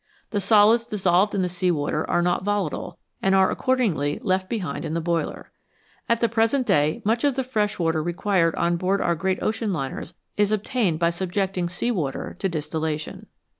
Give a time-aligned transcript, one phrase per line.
[0.31, 4.83] The solids dissolved in the sea water are not volatile, and are accordingly left behind
[4.83, 5.51] in the boiler.
[6.09, 9.71] At the present day much of the fresh water required on board our great ocean
[9.71, 13.27] liners is obtained by subjecting sea water to distillation.